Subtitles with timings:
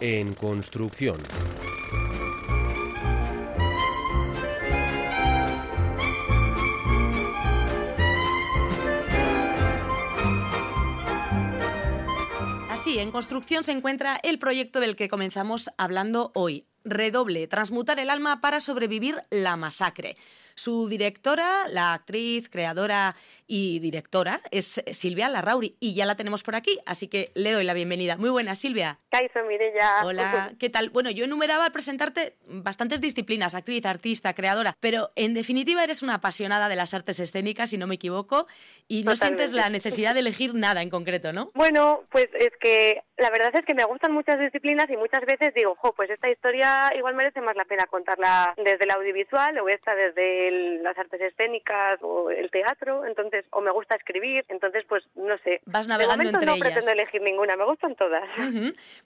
[0.00, 1.16] en construcción.
[12.70, 16.66] Así, en construcción se encuentra el proyecto del que comenzamos hablando hoy.
[16.84, 20.16] Redoble, transmutar el alma para sobrevivir la masacre.
[20.56, 23.16] Su directora, la actriz, creadora
[23.46, 27.64] y directora es Silvia Larrauri y ya la tenemos por aquí, así que le doy
[27.64, 28.16] la bienvenida.
[28.16, 28.98] Muy buena, Silvia.
[29.10, 30.04] Kaiso Mirella.
[30.04, 30.90] Hola, ¿qué tal?
[30.90, 36.14] Bueno, yo enumeraba al presentarte bastantes disciplinas, actriz, artista, creadora, pero en definitiva eres una
[36.14, 38.46] apasionada de las artes escénicas, si no me equivoco,
[38.88, 41.50] y no sientes la necesidad de elegir nada en concreto, ¿no?
[41.54, 45.52] Bueno, pues es que la verdad es que me gustan muchas disciplinas y muchas veces
[45.54, 49.68] digo, jo, pues esta historia igual merece más la pena contarla desde el audiovisual o
[49.68, 55.04] esta desde las artes escénicas o el teatro, entonces, o me gusta escribir, entonces, pues,
[55.14, 55.60] no sé.
[55.66, 56.68] Vas navegando de entre no ellas.
[56.68, 58.22] pretendo elegir ninguna, me gustan todas.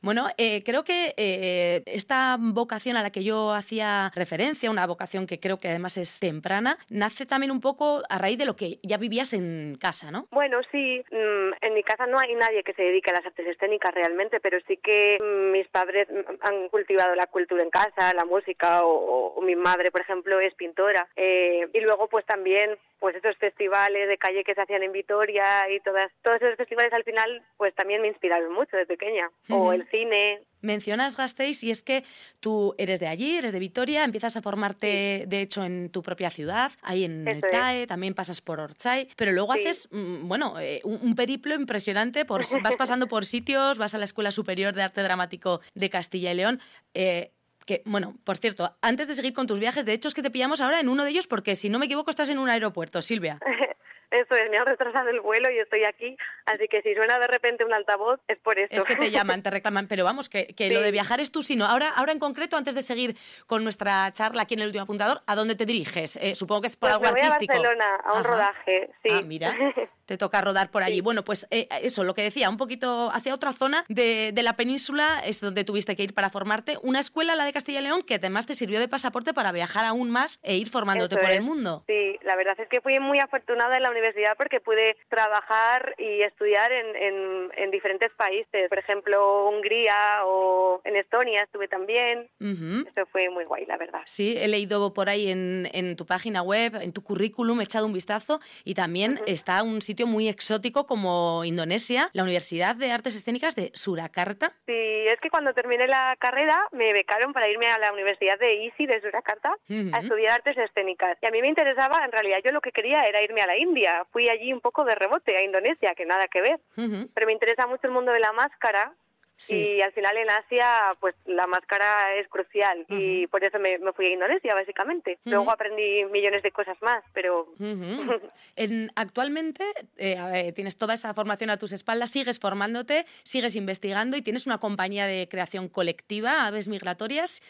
[0.01, 5.27] Bueno, eh, creo que eh, esta vocación a la que yo hacía referencia, una vocación
[5.27, 8.79] que creo que además es temprana, nace también un poco a raíz de lo que
[8.83, 10.27] ya vivías en casa, ¿no?
[10.31, 13.47] Bueno, sí, mm, en mi casa no hay nadie que se dedique a las artes
[13.47, 16.09] escénicas realmente, pero sí que mm, mis padres
[16.41, 20.55] han cultivado la cultura en casa, la música, o, o mi madre, por ejemplo, es
[20.55, 21.07] pintora.
[21.17, 21.28] Eh,
[21.73, 25.81] y luego pues también pues esos festivales de calle que se hacían en Vitoria y
[25.81, 29.89] todas todos esos festivales al final pues también me inspiraron mucho de pequeña o el
[29.91, 32.03] cine Mencionas Gasteiz y es que
[32.41, 36.31] tú eres de allí, eres de Vitoria, empiezas a formarte de hecho en tu propia
[36.31, 39.61] ciudad, ahí en Eso el TAE, también pasas por Orchay, pero luego Sí.
[39.61, 42.41] haces, mm, bueno, eh, un, un periplo impresionante, por,
[42.75, 46.35] vas pasando por sitios, vas a la Escuela Superior de Arte Dramático de Castilla y
[46.35, 46.61] León.
[46.93, 47.31] eh,
[47.69, 50.31] que, bueno, por cierto, antes de seguir con tus viajes, de hecho es que te
[50.31, 53.03] pillamos ahora en uno de ellos porque si no me equivoco estás en un aeropuerto,
[53.03, 53.39] Silvia.
[54.11, 56.17] Eso es, me han retrasado el vuelo y estoy aquí,
[56.47, 58.69] así que si suena de repente un altavoz es por eso.
[58.75, 61.43] Es que te llaman, te reclaman, pero vamos, que, que lo de viajar es tú,
[61.43, 64.85] sino ahora, ahora en concreto, antes de seguir con nuestra charla aquí en el último
[64.85, 66.17] apuntador, ¿a dónde te diriges?
[66.23, 67.53] Eh, supongo que es por Pues algo me voy a artístico.
[67.53, 68.29] Barcelona a un Ajá.
[68.31, 69.11] rodaje, sí.
[69.13, 69.55] Ah, mira,
[70.09, 70.97] te toca rodar por allí.
[70.97, 71.01] Sí.
[71.03, 74.55] Bueno, pues eh, eso, lo que decía, un poquito hacia otra zona de, de la
[74.57, 76.79] península es donde tuviste que ir para formarte.
[76.83, 79.85] Una escuela, la de Castilla y León, que además te sirvió de pasaporte para viajar
[79.85, 81.45] aún más e ir formándote Eso por el es.
[81.45, 81.85] mundo.
[81.87, 86.23] Sí, la verdad es que fui muy afortunada en la universidad porque pude trabajar y
[86.23, 88.69] estudiar en, en, en diferentes países.
[88.71, 92.31] Por ejemplo, Hungría o en Estonia estuve también.
[92.41, 92.89] Ujú.
[92.89, 94.01] Eso fue muy guay, la verdad.
[94.07, 97.85] Sí, he leído por ahí en, en tu página web, en tu currículum, he echado
[97.85, 103.17] un vistazo y también está un sitio muy exótico como Indonesia, la Universidad de Artes
[103.17, 104.53] Escénicas de Surakarta.
[104.67, 104.73] Sí,
[105.09, 108.87] es que cuando terminé la carrera me becaron para irme a la Universidad de ISI
[108.87, 109.57] de Surakarta
[109.93, 111.17] a estudiar artes escénicas.
[111.23, 113.57] Y a mí me interesaba, en realidad yo lo que quería era irme a la
[113.57, 114.07] India.
[114.13, 116.61] Fui allí un poco de rebote a Indonesia, que nada que ver.
[116.75, 118.95] Pero me interesa mucho el mundo de la máscara
[119.41, 119.55] Sí.
[119.77, 123.93] Y al final en Asia, pues la máscara es crucial y por eso me, me
[123.93, 125.13] fui a Indonesia, básicamente.
[125.25, 125.31] Ujú.
[125.31, 127.59] Luego aprendí millones de cosas más, pero Ujú.
[128.57, 129.65] En- actualmente
[129.97, 134.47] eh, ver, tienes toda esa formación a tus espaldas, sigues formándote, sigues investigando y tienes
[134.47, 137.41] una compañía de creación colectiva, Aves Migratorias.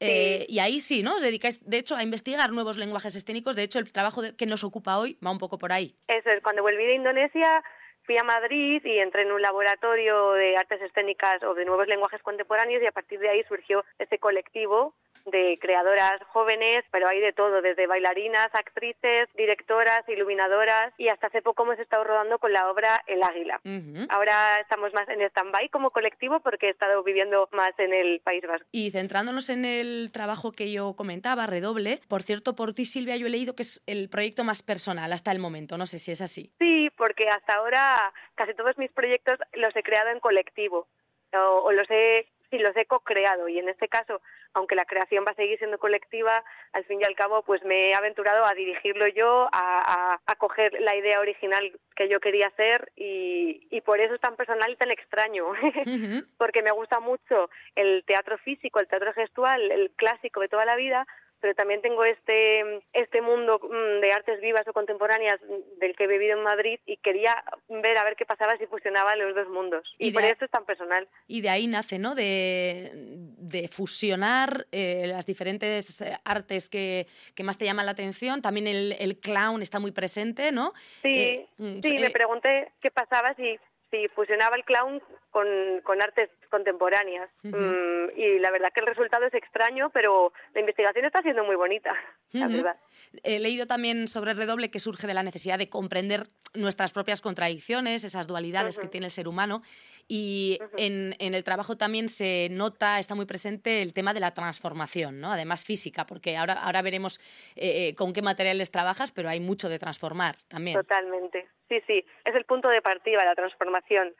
[0.00, 1.14] eh, y ahí sí, ¿no?
[1.16, 3.56] Os dedicáis, de hecho, a investigar nuevos lenguajes escénicos.
[3.56, 5.96] De hecho, el trabajo de- que nos ocupa hoy va un poco por ahí.
[6.08, 6.40] eso es.
[6.42, 7.64] Cuando volví de Indonesia,
[8.08, 12.22] fui a Madrid y entré en un laboratorio de artes escénicas o de nuevos lenguajes
[12.22, 14.94] contemporáneos y a partir de ahí surgió ese colectivo
[15.30, 21.42] de creadoras jóvenes, pero hay de todo, desde bailarinas, actrices, directoras, iluminadoras y hasta hace
[21.42, 23.60] poco hemos estado rodando con la obra El Águila.
[24.08, 28.42] Ahora estamos más en stand-by como colectivo porque he estado viviendo más en el País
[28.46, 28.66] Vasco.
[28.72, 33.26] Y centrándonos en el trabajo que yo comentaba, Redoble, por cierto, por ti, Silvia, yo
[33.26, 35.76] he leído que es el proyecto más personal hasta el momento.
[35.78, 36.52] No sé si es así.
[36.58, 40.86] Sí, porque hasta ahora casi todos mis proyectos los he creado en colectivo
[41.34, 43.48] o, o los he sí, los he co-creado.
[43.48, 44.20] Y en este caso,
[44.54, 47.90] aunque la creación va a seguir siendo colectiva, al fin y al cabo pues me
[47.90, 52.48] he aventurado a dirigirlo yo, a, a, a coger la idea original que yo quería
[52.48, 55.46] hacer y, y por eso es tan personal y tan extraño,
[56.38, 60.76] porque me gusta mucho el teatro físico, el teatro gestual, el clásico de toda la
[60.76, 61.06] vida,
[61.40, 65.38] pero también tengo este este mundo mm, de artes vivas o contemporáneas
[65.78, 69.16] del que he vivido en Madrid y quería ver a ver qué pasaba si fusionaba
[69.16, 69.92] los dos mundos.
[69.98, 71.08] Y Y, por eso es tan personal.
[71.26, 72.14] Y de ahí nace, ¿no?
[72.14, 78.42] De, de fusionar eh, las diferentes eh, artes que, que más te llaman la atención.
[78.42, 80.72] También el, el clown está muy presente, ¿no?
[81.02, 83.58] Sí, Eh, mm, sí, eh, me pregunté qué pasaba si
[83.90, 85.46] sí, fusionaba el clown con,
[85.82, 87.30] con artes contemporáneas.
[87.42, 91.56] Mm, y la verdad que el resultado es extraño, pero la investigación está siendo muy
[91.56, 91.94] bonita,
[92.32, 92.76] la verdad.
[93.22, 97.20] He leído también sobre el redoble que surge de la necesidad de comprender nuestras propias
[97.20, 99.62] contradicciones, esas dualidades que tiene el ser humano.
[100.10, 104.32] Y en, en, el trabajo también se nota, está muy presente el tema de la
[104.32, 105.32] transformación, ¿no?
[105.32, 107.20] además física, porque ahora, ahora veremos
[107.56, 110.78] eh, eh, con qué materiales trabajas, pero hay mucho de transformar también.
[110.78, 114.14] Totalmente, sí, sí, es el punto de partida, la transformación.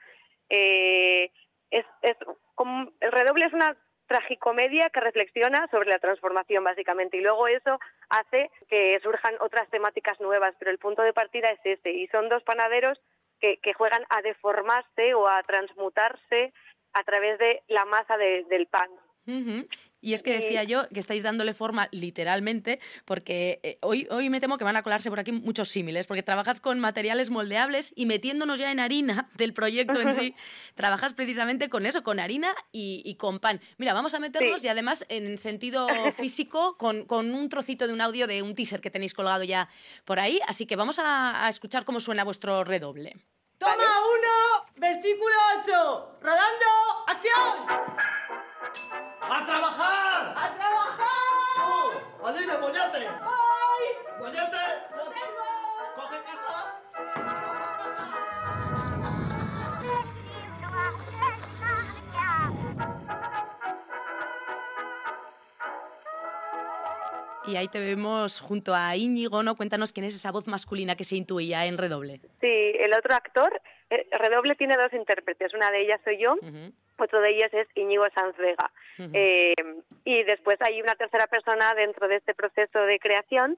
[0.49, 1.31] Eh,
[1.71, 2.17] es, es
[2.55, 3.75] como, el redoble es una
[4.07, 7.79] tragicomedia que reflexiona sobre la transformación básicamente y luego eso
[8.09, 12.27] hace que surjan otras temáticas nuevas, pero el punto de partida es este y son
[12.27, 12.99] dos panaderos
[13.39, 16.53] que, que juegan a deformarse o a transmutarse
[16.93, 18.89] a través de la masa del pan.
[20.01, 24.39] Y es que decía yo que estáis dándole forma literalmente, porque eh, hoy, hoy me
[24.39, 28.05] temo que van a colarse por aquí muchos símiles, porque trabajas con materiales moldeables y
[28.05, 30.35] metiéndonos ya en harina del proyecto en sí,
[30.75, 33.59] trabajas precisamente con eso, con harina y, con pan.
[33.77, 38.01] Mira, vamos a meternos y además en sentido físico con, con, un trocito de un
[38.01, 39.67] audio de un teaser que tenéis colgado ya
[40.05, 43.17] por ahí, así que vamos a, escuchar cómo suena vuestro redoble.
[43.57, 46.65] Toma uno, versículo 8, rodando,
[47.07, 49.08] acción.
[49.31, 50.33] ¡A trabajar!
[50.35, 51.07] ¡A trabajar!
[51.61, 52.25] ¡Uh!
[52.25, 53.07] ¡Aline, moñate!
[53.21, 53.85] ¡Voy!
[54.19, 54.57] ¡Moñate!
[54.97, 55.47] ¡Lo tengo!
[55.95, 56.79] ¡Coge caja!
[67.45, 69.55] Y ahí te vemos junto a Íñigo, ¿no?
[69.55, 72.19] Cuéntanos quién es esa voz masculina que se intuía en Redoble.
[72.41, 73.61] Sí, el otro actor,
[73.91, 76.35] eh, Redoble tiene dos intérpretes, una de ellas soy yo,
[76.99, 78.71] otro de ellas es Íñigo Sanz Vega.
[79.13, 79.53] Eh,
[80.03, 83.57] y después hay una tercera persona dentro de este proceso de creación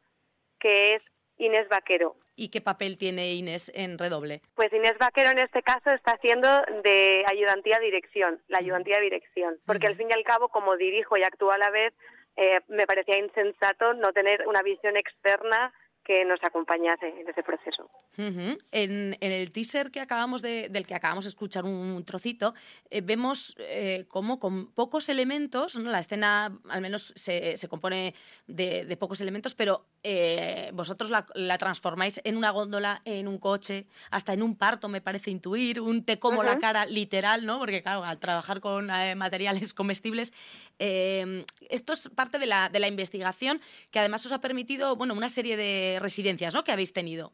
[0.60, 1.02] que es
[1.38, 2.16] Inés Vaquero.
[2.36, 4.42] ¿Y qué papel tiene Inés en Redoble?
[4.56, 6.48] Pues Inés Vaquero en este caso está haciendo
[6.84, 11.24] de ayudantía dirección, la ayudantía dirección, porque al fin y al cabo, como dirijo y
[11.24, 11.94] actúo a la vez,
[12.38, 15.74] eh, me parecía insensato no tener una visión externa
[16.12, 17.90] que nos acompañase en ese proceso.
[18.18, 22.54] en, el teaser que acabamos de, del que acabamos de escuchar un trocito,
[22.90, 25.90] eh, vemos eh, cómo con pocos elementos, ¿no?
[25.90, 28.14] la escena al menos se, se compone
[28.46, 33.38] de, de, pocos elementos, pero eh, vosotros la, la, transformáis en una góndola, en un
[33.38, 37.58] coche, hasta en un parto, me parece intuir, un te como la cara literal, ¿no?
[37.58, 40.34] porque claro, al trabajar con materiales comestibles,
[40.78, 43.62] esto es parte de la, de la investigación
[43.92, 46.64] que además os ha permitido bueno, una serie de residencias ¿no?
[46.64, 47.32] que habéis tenido.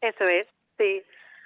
[0.00, 0.46] Eso es,
[0.76, 1.02] sí.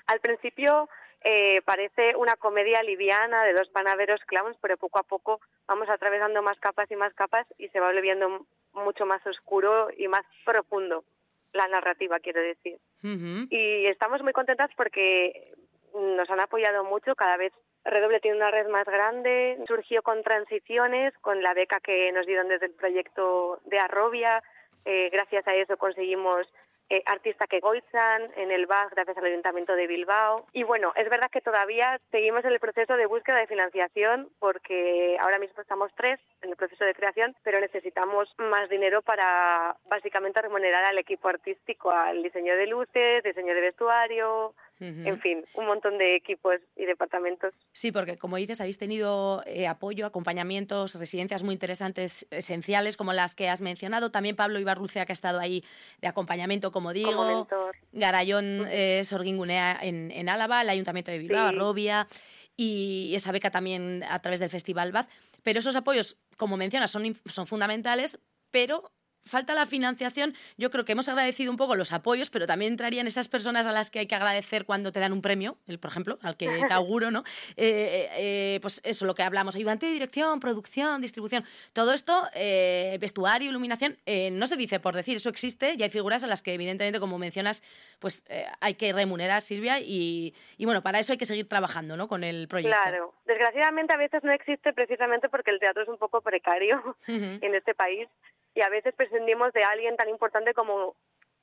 [0.07, 0.89] Al principio
[1.25, 6.43] eh, parece una comedia liviana de dos panaderos clowns, pero poco a poco vamos atravesando
[6.43, 11.05] más capas y más capas y se va volviendo mucho más oscuro y más profundo
[11.53, 12.79] la narrativa, quiero decir.
[13.03, 15.53] Y estamos muy contentas porque
[15.95, 17.53] nos han apoyado mucho, cada vez
[17.85, 22.49] Redoble tiene una red más grande, surgió con transiciones, con la beca que nos dieron
[22.49, 24.43] desde el proyecto de Arrobia,
[24.85, 26.47] eh, gracias a eso conseguimos
[26.93, 27.03] eh,
[27.49, 30.47] que goizan en el BAS gracias al Ayuntamiento de Bilbao.
[30.53, 35.17] Y bueno, es verdad que todavía seguimos en el proceso de búsqueda de financiación porque
[35.21, 40.43] ahora mismo estamos tres en el proceso de creación, pero necesitamos más dinero para básicamente
[40.43, 45.99] remunerar al equipo artístico, al diseño de luces, diseño de vestuario, en fin, un montón
[45.99, 47.55] de equipos y departamentos.
[47.73, 53.35] Sí, porque como dices, habéis tenido eh, apoyo, acompañamientos, residencias muy interesantes, esenciales, como las
[53.35, 54.11] que has mencionado.
[54.11, 55.65] También Pablo Ibarrucea, que ha estado ahí
[56.01, 57.47] de acompañamiento, como digo.
[57.93, 62.09] Garayón eh, Sorguingunea en, en, Álava, el Ayuntamiento de Bilbao, Robia
[62.57, 65.07] y esa beca también a través del Festival Baz.
[65.43, 68.19] Pero esos apoyos, como mencionas, son, son fundamentales,
[68.51, 68.91] pero
[69.25, 73.07] falta la financiación, yo creo que hemos agradecido un poco los apoyos, pero también entrarían
[73.07, 75.91] esas personas a las que hay que agradecer cuando te dan un premio, el, por
[75.91, 77.25] ejemplo, al que te auguro, ¿no?
[77.57, 82.99] Eh, eh, pues eso, lo que hablamos, ayudante de dirección, producción, distribución, todo esto, eh,
[83.01, 83.97] vestuario, iluminación,
[84.33, 87.19] no se dice por decir, eso existe y hay figuras a las que evidentemente, como
[87.19, 87.63] mencionas,
[87.99, 88.25] pues
[88.61, 92.09] hay que remunerar, Silvia, y, y, bueno, para eso hay que seguir trabajando, ¿no?
[92.09, 92.77] Con el proyecto.
[92.77, 97.55] Claro, desgraciadamente a veces no existe precisamente porque el teatro es un poco precario en
[97.55, 98.09] este país
[98.55, 100.97] y a veces prescindimos de alguien tan importante como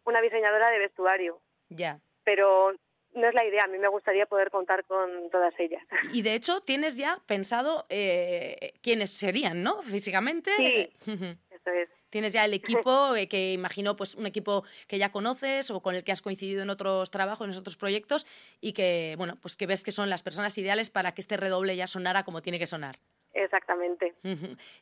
[0.06, 1.42] una diseñadora de vestuario.
[1.70, 2.00] Ya.
[2.24, 2.74] Pero
[3.14, 5.84] no es la idea, a mí me gustaría poder contar con todas ellas.
[6.14, 9.82] Y de hecho, tienes ya pensado eh, quiénes serían, ¿no?
[9.84, 10.52] Físicamente.
[10.56, 10.90] Sí,
[11.50, 11.90] eso es.
[12.10, 15.96] Tienes ya el equipo eh, que imagino, pues un equipo que ya conoces o con
[15.96, 18.26] el que has coincidido en otros trabajos, en otros proyectos
[18.62, 21.76] y que, bueno, pues que ves que son las personas ideales para que este redoble
[21.76, 23.00] ya sonara como tiene que sonar.
[23.34, 24.16] Exactamente.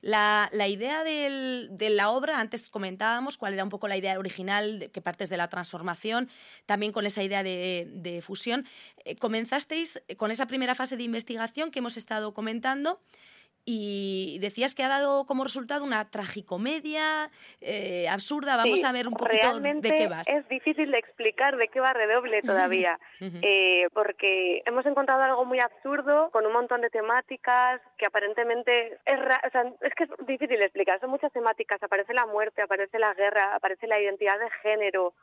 [0.01, 4.17] La, la idea del- de la obra, antes comentábamos cuál era un poco la idea
[4.17, 6.29] original, de- que partes de la transformación,
[6.65, 8.65] también con esa idea de, de fusión.
[9.05, 13.01] Eh, comenzasteis con esa primera fase de investigación que hemos estado comentando
[13.69, 17.27] y decías que ha dado como resultado una tragicomedia
[17.59, 18.55] eh, absurda.
[18.55, 20.25] Vamos Sí, a ver un poquito realmente de qué vas.
[20.25, 25.59] Es difícil de explicar de qué va redoble todavía, eh, porque hemos encontrado algo muy
[25.59, 30.09] absurdo con un montón de temáticas que aparentemente es, ra- o sea, es que es
[30.25, 31.01] difícil de explicar.
[31.01, 31.83] Son muchas temáticas.
[31.83, 35.13] Aparece la muerte, aparece la guerra, aparece la identidad de género,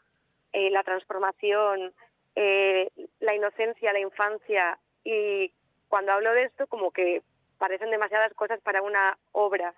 [0.52, 1.94] eh, la transformación,
[2.36, 5.50] eh, la inocencia, la infancia y
[5.88, 7.22] cuando hablo de esto como que
[7.64, 9.72] parecen demasiadas cosas para una obra,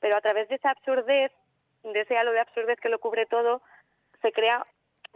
[0.00, 1.30] pero a través de esa absurdez,
[1.82, 3.60] de ese halo de absurdez que lo cubre todo,
[4.22, 4.66] se crea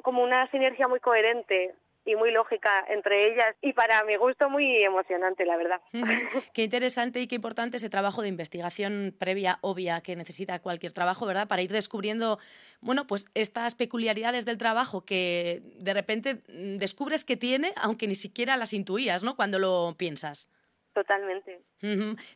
[0.02, 4.76] como una sinergia muy coherente y muy lógica entre ellas y para mi gusto muy
[4.82, 5.80] emocionante, la verdad.
[5.94, 6.42] Ujú.
[6.52, 11.24] Qué interesante y qué importante ese trabajo de investigación previa, obvia, que necesita cualquier trabajo,
[11.24, 11.48] ¿verdad?
[11.48, 12.38] Para ir descubriendo,
[12.82, 18.16] bueno, pues estas peculiaridades del trabajo que de repente mm, descubres que tiene, aunque ni
[18.16, 19.34] siquiera las intuías, ¿no?
[19.34, 20.50] Cuando lo piensas.
[20.92, 21.60] Totalmente.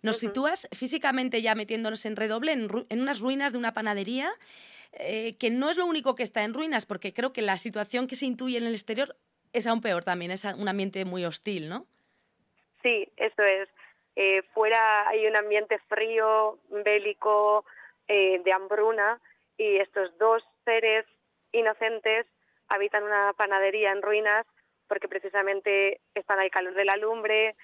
[0.02, 4.32] Nos sitúas físicamente ya metiéndonos en redoble, en, ru- en unas ruinas de una panadería,
[4.92, 8.06] eh, que no es lo único que está en ruinas, porque creo que la situación
[8.06, 9.14] que se intuye en el exterior
[9.52, 11.86] es aún peor también, es un ambiente muy hostil, ¿no?
[12.82, 13.68] Sí, eso es.
[14.16, 17.64] Eh, fuera hay un ambiente frío, bélico,
[18.08, 19.20] eh, de hambruna,
[19.58, 21.04] y estos dos seres
[21.52, 22.26] inocentes
[22.68, 24.46] habitan una panadería en ruinas
[24.88, 27.54] porque precisamente están al calor de la lumbre,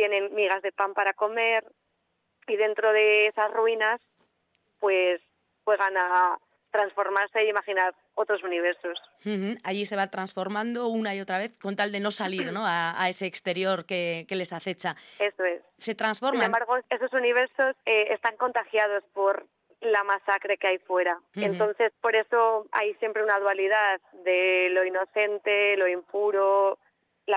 [0.00, 1.62] tienen migas de pan para comer,
[2.46, 4.00] y dentro de esas ruinas,
[4.78, 5.20] pues
[5.64, 6.38] juegan a
[6.70, 8.98] transformarse y imaginar otros universos.
[9.62, 12.64] Allí se va transformando una y otra vez con tal de no salir ¿no?
[12.64, 14.96] a, a ese exterior que, que les acecha.
[15.18, 15.60] Eso es.
[15.76, 16.44] Se Sin transforman.
[16.46, 19.44] embargo, esos universos eh, están contagiados por
[19.82, 21.20] la masacre que hay fuera.
[21.34, 26.78] Entonces, por eso hay siempre una dualidad de lo inocente, lo impuro,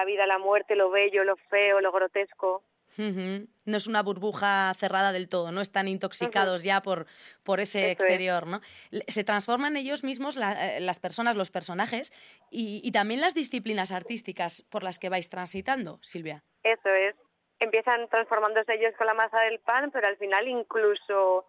[0.03, 2.63] la vida, la muerte, lo bello, lo feo, lo grotesco.
[2.97, 7.07] No es una burbuja cerrada del todo, no están intoxicados ya por,
[7.43, 7.91] por ese Eso es.
[7.93, 8.45] exterior.
[8.45, 8.59] ¿no?
[9.07, 12.11] Se transforman ellos mismos, la- eh, las personas, los personajes,
[12.51, 16.43] y, y también las disciplinas artísticas por las que vais transitando, Silvia.
[16.63, 17.15] Eso es.
[17.59, 21.47] Empiezan transformándose ellos con la masa del pan, pero al final incluso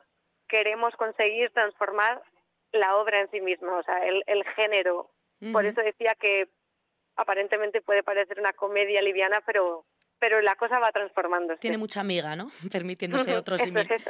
[0.49, 2.23] queremos conseguir transformar
[2.73, 5.11] la obra en sí misma, o sea, el, el género.
[5.53, 6.49] Por eso decía que
[7.17, 9.85] aparentemente puede parecer una comedia liviana, pero,
[10.25, 11.61] pero la cosa va transformándose.
[11.61, 12.51] Tiene mucha amiga, ¿no?
[12.73, 13.87] Permitiéndose otro Eso símil.
[13.93, 14.03] es.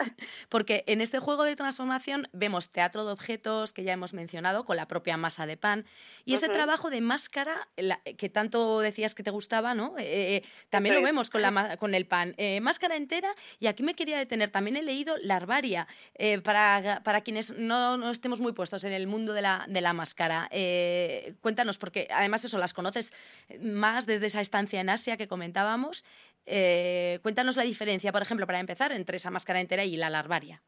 [0.48, 4.76] Porque en este juego de transformación vemos teatro de objetos que ya hemos mencionado con
[4.76, 5.84] la propia masa de pan
[6.24, 6.52] y ese Ujú.
[6.54, 9.96] trabajo de máscara la- que tanto decías que te gustaba, ¿no?
[9.98, 12.34] Eh, eh, también Eso lo vemos con, la, con el pan.
[12.36, 14.50] Eh, máscara entera y aquí me quería detener.
[14.50, 19.08] También he leído larvaria eh, para, para quienes no, no estemos muy puestos en el
[19.08, 20.46] mundo de la, de la máscara.
[20.52, 23.12] Eh, cuéntanos, porque además eso las conoces
[23.60, 26.03] más desde esa estancia en Asia que comentábamos.
[26.46, 30.62] Eh, cuéntanos la diferencia, por ejemplo, para empezar, entre esa máscara entera y la larvaria.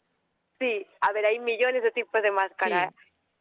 [0.59, 2.93] Sí, a ver, hay millones de tipos de máscara.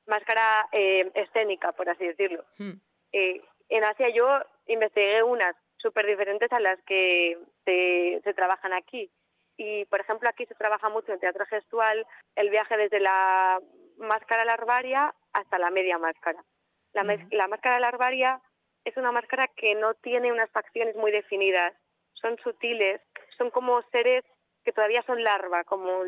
[0.07, 2.45] Máscara eh, escénica, por así decirlo.
[2.57, 2.73] Hmm.
[3.11, 4.27] Eh, en Asia yo
[4.67, 9.09] investigué unas súper diferentes a las que se, se trabajan aquí.
[9.57, 13.59] Y, por ejemplo, aquí se trabaja mucho en teatro gestual el viaje desde la
[13.97, 16.43] máscara larvaria hasta la media máscara.
[16.93, 18.41] La, la máscara larvaria
[18.83, 21.73] es una máscara que no tiene unas facciones muy definidas.
[22.25, 23.01] Son sutiles,
[23.37, 24.23] son como seres
[24.63, 26.05] que todavía son larva, como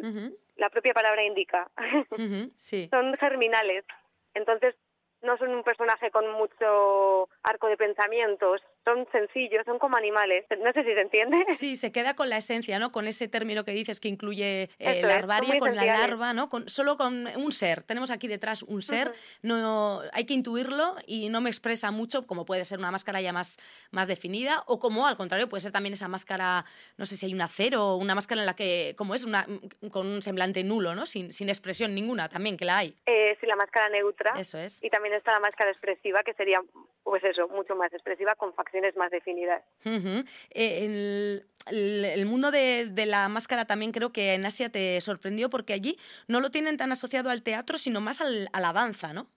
[0.55, 1.69] la propia palabra indica.
[2.55, 2.87] sí.
[2.89, 3.85] son germinales.
[4.33, 4.73] Entonces,
[5.21, 10.45] no son un personaje con mucho arco de pensamientos, son sencillos, son como animales.
[10.63, 11.37] No sé si se entiende.
[11.57, 12.91] Sí, se queda con la esencia, ¿no?
[12.91, 16.49] Con ese término que dices que incluye eh, Eso son larvaria, con la larva, ¿no?
[16.49, 17.81] Con, solo con un ser.
[17.83, 22.45] Tenemos aquí detrás un ser, no, hay que intuirlo y no me expresa mucho, como
[22.45, 23.57] puede ser una máscara ya más,
[23.91, 26.63] más definida, o como al contrario, puede ser también esa máscara,
[26.97, 29.47] no sé si hay un acero, una máscara en la que, como es, una,
[29.91, 31.05] con un semblante nulo, ¿no?
[31.05, 32.95] Sin, sin expresión ninguna, también que la hay.
[33.05, 34.33] Eh, sí, la máscara neutra.
[34.37, 34.83] Eso es.
[34.83, 36.61] Y también está la máscara expresiva, que sería,
[37.03, 39.63] pues eso, mucho más expresiva, con facciones más definidas.
[39.85, 40.23] Ujú.
[40.51, 44.99] Eh, el, el- el mundo de, de la máscara también creo que en Asia te
[45.01, 48.73] sorprendió porque allí no lo tienen tan asociado al teatro, sino más al- a la
[48.73, 49.27] danza, ¿no?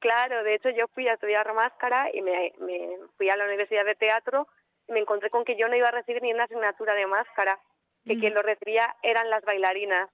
[0.00, 3.84] Claro, de hecho yo fui a estudiar máscara y me, me fui a la Universidad
[3.86, 4.46] de Teatro
[4.86, 7.58] y me encontré con que yo no iba a recibir ni una asignatura de máscara,
[8.04, 8.20] que Ujú.
[8.20, 10.10] quien lo recibía eran las bailarinas.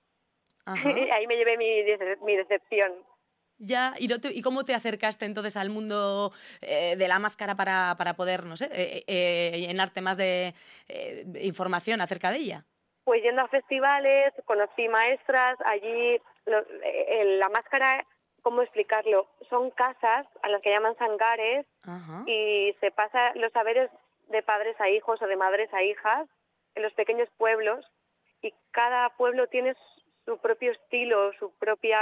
[0.65, 0.89] Ajá.
[1.17, 1.83] Ahí me llevé mi,
[2.25, 2.93] mi decepción.
[3.63, 7.55] Ya, ¿y, no te- ¿y cómo te acercaste entonces al mundo eh, de la máscara
[7.57, 10.55] para, para poder, no sé, eh, eh, llenarte más de
[10.89, 12.65] eh, información acerca de ella?
[13.05, 18.07] Pues yendo a festivales, conocí maestras, allí lo- eh, la máscara,
[18.43, 19.29] ¿cómo explicarlo?
[19.51, 22.23] Son casas a las que llaman sangares Ajá.
[22.27, 23.91] y se pasa los saberes
[24.29, 26.27] de padres a hijos o de madres a hijas
[26.77, 27.85] en los pequeños pueblos
[28.41, 29.75] y cada pueblo tiene
[30.25, 31.99] su propio estilo, su propia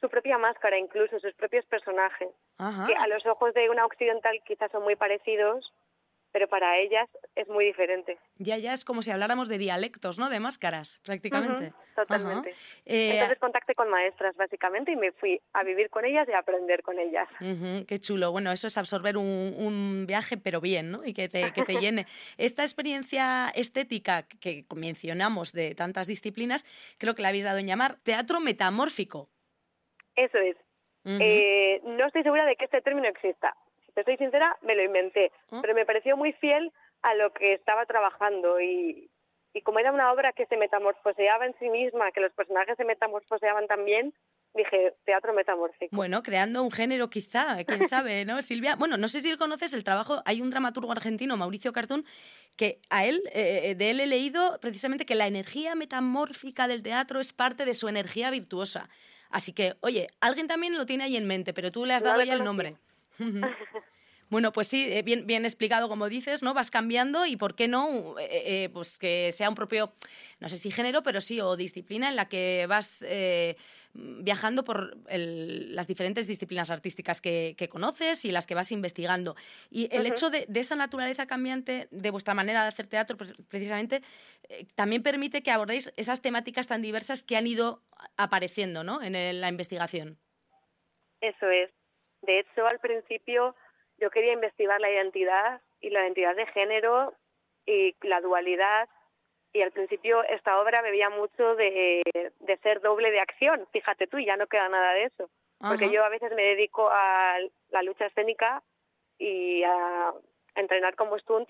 [0.00, 2.28] su propia máscara incluso, sus propios personajes,
[2.58, 2.86] Ajá.
[2.86, 5.72] que a los ojos de una occidental quizás son muy parecidos,
[6.32, 8.16] pero para ellas es muy diferente.
[8.36, 10.30] Ya, ya es como si habláramos de dialectos, ¿no?
[10.30, 11.72] De máscaras, prácticamente.
[11.96, 12.54] Totalmente.
[12.86, 16.38] Eh, Entonces contacté con maestras básicamente y me fui a vivir con ellas y a
[16.38, 17.28] aprender con ellas.
[17.40, 18.30] Ujú, qué chulo.
[18.30, 21.04] Bueno, eso es absorber un, un viaje, pero bien, ¿no?
[21.04, 22.06] Y que te, que te llene.
[22.38, 26.64] Esta experiencia estética que mencionamos de tantas disciplinas,
[26.98, 29.28] creo que la habéis dado en llamar teatro metamórfico.
[30.24, 30.56] Eso es.
[31.04, 33.56] Eh, no estoy segura de que este término exista.
[33.86, 35.58] Si te soy sincera, me lo inventé, Ah.
[35.62, 36.70] pero me pareció muy fiel
[37.02, 39.10] a lo que estaba trabajando y,
[39.54, 42.84] y como era una obra que se metamorfoseaba en sí misma, que los personajes se
[42.84, 44.12] metamorfoseaban también,
[44.52, 45.96] dije, teatro metamórfico.
[45.96, 48.76] Bueno, creando un género quizá, quién sabe, ¿no, Silvia?
[48.76, 52.04] Bueno, no sé si conoces el trabajo, hay un dramaturgo argentino, Mauricio Cartún,
[52.58, 57.20] que a él, eh, de él he leído precisamente que la energía metamórfica del teatro
[57.20, 58.90] es parte de su energía virtuosa.
[59.30, 62.08] Así que, oye, alguien también lo tiene ahí en mente, pero tú le has No
[62.10, 62.76] dado lo ya el nombre.
[64.30, 66.54] Bueno, pues sí, eh, bien, bien explicado como dices, ¿no?
[66.54, 69.92] Vas cambiando y por qué no, Eh, eh, pues que sea un propio,
[70.38, 73.56] no sé si género, pero sí, o disciplina en la que vas eh,
[73.92, 79.34] viajando por el- las diferentes disciplinas artísticas que, que conoces y las que vas investigando.
[79.68, 83.32] Y el hecho de, de esa naturaleza cambiante de vuestra manera de hacer teatro, pre-
[83.48, 84.00] precisamente,
[84.76, 87.82] también permite que abordéis esas temáticas tan diversas que han ido
[88.16, 89.02] apareciendo, ¿no?
[89.02, 90.18] En el- la investigación.
[91.20, 91.70] Eso es.
[92.22, 93.56] De hecho, al principio
[94.00, 97.14] yo quería investigar la identidad y la identidad de género
[97.66, 98.88] y la dualidad.
[99.52, 102.02] Y al principio esta obra bebía mucho de,
[102.40, 103.66] de ser doble de acción.
[103.72, 105.28] Fíjate tú, y ya no queda nada de eso.
[105.58, 105.94] Porque Ajá.
[105.94, 107.36] yo a veces me dedico a
[107.70, 108.62] la lucha escénica
[109.18, 110.14] y a,
[110.54, 111.48] entrenar como stunt.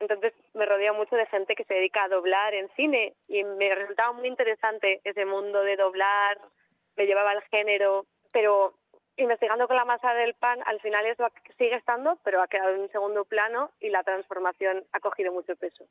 [0.00, 3.74] Entonces me rodeo mucho de gente que se dedica a doblar en cine y me
[3.74, 6.38] resultaba muy interesante ese mundo de doblar,
[6.96, 8.74] me llevaba al género, pero
[9.18, 11.26] investigando con la masa del pan, al final eso
[11.58, 15.56] sigue estando, pero ha quedado en un segundo plano y la transformación ha cogido mucho
[15.56, 15.86] peso.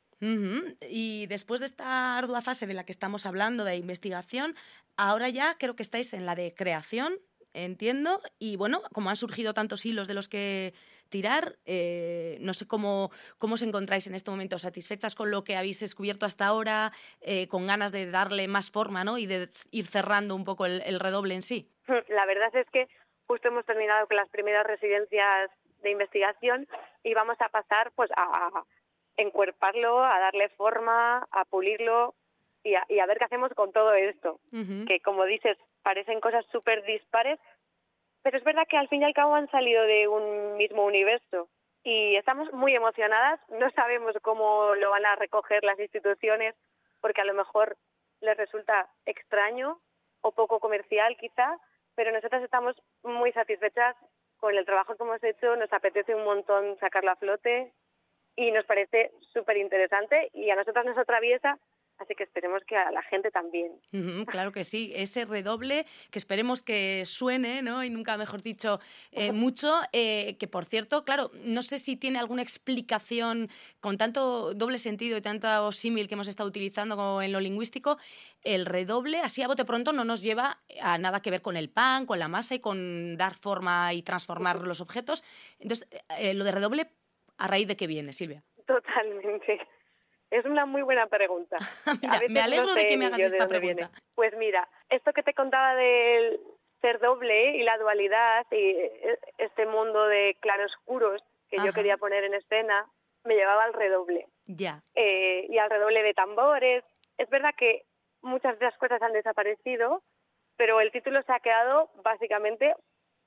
[0.82, 4.56] Y después de esta ardua fase de la que estamos hablando de investigación,
[4.96, 7.20] ahora ya creo que estáis en la de creación,
[7.54, 10.74] entiendo, y bueno, como han surgido tantos hilos de los que
[11.10, 15.56] tirar, eh, no sé cómo, cómo os encontráis en este momento, satisfechas con lo que
[15.56, 19.18] habéis descubierto hasta ahora, eh, con ganas de darle más forma ¿no?
[19.18, 21.70] y de ir cerrando un poco el, el redoble en sí.
[22.10, 22.88] La verdad es que
[23.28, 26.68] justo hemos terminado con las primeras residencias de investigación
[27.04, 28.64] y vamos a pasar pues a
[29.18, 32.16] encuerparlo, a darle forma, a pulirlo
[32.64, 34.40] y a, y a ver qué hacemos con todo esto.
[34.88, 37.40] Que como dices, parecen cosas súper dispares,
[38.24, 41.50] pero es verdad que al fin y al cabo han salido de un mismo universo.
[41.84, 46.56] Y estamos muy emocionadas, no sabemos cómo lo van a recoger las instituciones,
[47.00, 47.78] porque a lo mejor
[48.20, 49.80] les resulta extraño
[50.22, 51.58] o poco comercial quizá,
[51.98, 53.96] pero nosotras estamos muy satisfechas
[54.38, 57.74] con el trabajo que hemos hecho, nos apetece un montón sacarlo a flote
[58.36, 61.58] y nos parece súper interesante y a nosotras nos atraviesa,
[62.00, 63.72] así que esperemos que a la gente también.
[64.28, 67.84] Claro que sí, ese redoble que esperemos que suene, ¿no?
[67.84, 68.80] Y nunca mejor dicho
[69.12, 74.54] eh, mucho, eh, que por cierto, claro, no sé si tiene alguna explicación con tanto
[74.54, 77.98] doble sentido y tanto símil que hemos estado utilizando como en lo lingüístico,
[78.44, 81.70] el redoble, así a bote pronto, no nos lleva a nada que ver con el
[81.70, 85.24] pan, con la masa y con dar forma y transformar los objetos.
[85.60, 85.88] Entonces,
[86.20, 86.88] eh, lo de redoble,
[87.38, 88.44] ¿a raíz de qué viene, Silvia?
[88.66, 89.60] Totalmente.
[90.30, 91.58] Es una muy buena pregunta.
[92.02, 93.76] Mira, A veces me alegro no de que me hagas esta pregunta.
[93.76, 93.90] viene.
[94.16, 96.40] Pues mira, esto que te contaba del
[96.82, 101.66] ser doble y la dualidad y eh, este mundo de claroscuros que Ajá.
[101.68, 102.86] yo quería poner en escena,
[103.24, 104.28] me llevaba al redoble.
[104.48, 104.82] Ya.
[104.96, 106.84] eh, y al redoble de tambores.
[107.18, 107.86] Es verdad que
[108.22, 110.04] muchas de las cosas han desaparecido,
[110.56, 112.76] pero el título se ha quedado básicamente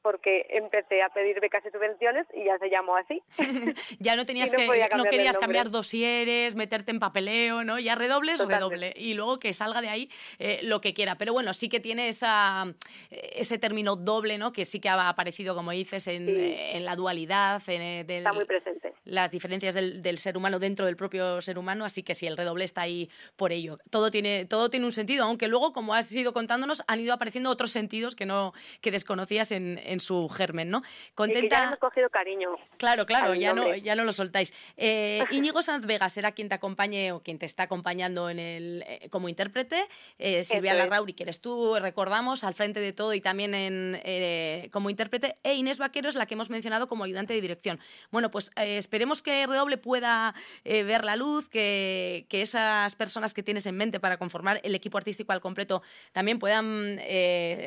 [0.03, 3.23] porque empecé a pedir becas y subvenciones y ya se llamó así.
[3.99, 7.79] ya no tenías no que no querías cambiar dosieres, meterte en papeleo, ¿no?
[7.79, 8.87] Ya redobles, Totalmente.
[8.89, 8.95] redoble.
[8.97, 11.17] Y luego que salga de ahí eh, lo que quiera.
[11.17, 12.73] Pero bueno, sí que tiene esa,
[13.11, 14.53] eh, ese término doble, ¿no?
[14.53, 16.33] Que sí que ha aparecido, como dices, en, Sí.
[16.33, 18.93] eh, en la dualidad, en, del- Está muy presente.
[19.05, 22.37] las diferencias del, del ser humano dentro del propio ser humano, así que sí, el
[22.37, 23.79] redoble está ahí por ello.
[23.91, 27.51] Todo tiene, todo tiene un sentido, aunque luego, como has ido contándonos, han ido apareciendo
[27.51, 30.79] otros sentidos que no que desconocías en, en su germen, ¿no?
[30.79, 31.65] Y que ya Contenta.
[31.65, 32.51] hemos cogido cariño.
[32.77, 34.55] Claro, claro, ya no, ya no lo soltáis.
[34.77, 38.85] Eh, Íñigo Sanz Vega será quien te acompañe o quien te está acompañando en el,
[38.87, 39.87] eh, como intérprete.
[40.19, 40.75] Eh, Silvia.
[40.75, 45.37] Larrauri, que eres tú, recordamos, al frente de todo y también en, eh, como intérprete.
[45.43, 47.81] E Inés Vaquero es la que hemos mencionado como ayudante de dirección.
[48.11, 53.43] Bueno, pues eh, esperemos que Redoble pueda ver la luz, que, que esas personas que
[53.43, 57.01] tienes en mente para conformar el equipo artístico al completo también puedan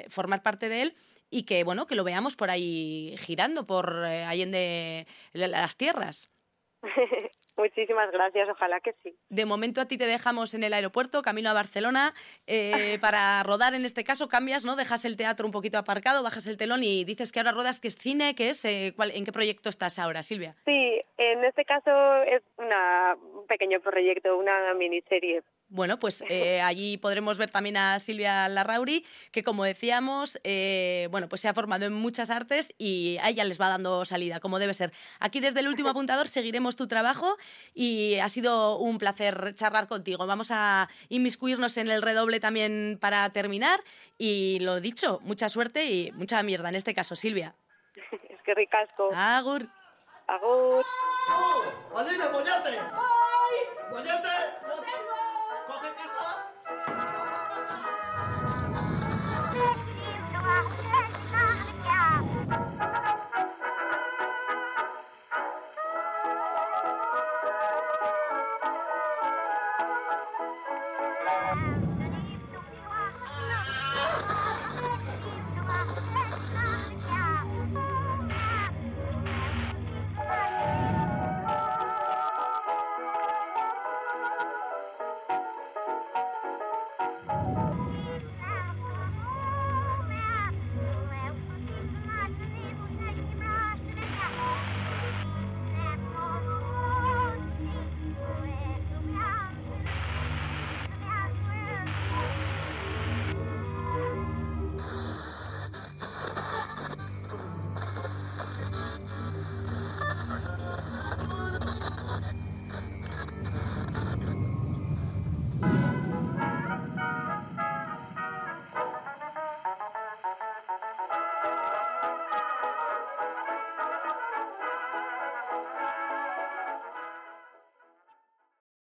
[0.10, 0.96] formar parte de él
[1.34, 6.30] y que bueno que lo veamos por ahí girando por eh, Allende la- las tierras.
[7.56, 9.16] Muchísimas gracias, ojalá que sí.
[9.30, 12.14] De momento a ti te dejamos en el aeropuerto, camino a Barcelona,
[12.48, 14.76] eh, para rodar en este caso cambias, ¿no?
[14.76, 17.88] Dejas el teatro un poquito aparcado, bajas el telón y dices que ahora rodas, que
[17.90, 20.56] es cine, que es, eh, ¿cuál- ¿en qué proyecto estás ahora, Silvia?
[20.66, 21.92] Sí, en este caso
[22.24, 25.44] es una, un pequeño proyecto, una miniserie.
[25.74, 31.28] Bueno, pues eh, allí podremos ver también a Silvia Larrauri, que como decíamos, eh, bueno,
[31.28, 34.60] pues se ha formado en muchas artes y a ella les va dando salida, como
[34.60, 34.94] debe ser.
[35.20, 37.38] Aquí desde el último apuntador seguiremos tu trabajo
[37.74, 40.28] y ha sido un placer charlar contigo.
[40.28, 43.80] Vamos a inmiscuirnos en el redoble también para terminar
[44.20, 47.56] y lo dicho, mucha suerte y mucha mierda en este caso, Silvia.
[47.96, 49.10] Es que ricasco.
[49.12, 49.68] Agur.
[50.28, 50.86] Agur.
[51.32, 51.98] ¡Oh!
[51.98, 52.80] ¡Aline, moñate!
[52.96, 53.90] ¡Voy!
[53.90, 54.30] ¡Moñate!
[54.68, 55.23] ¡Lo tengo!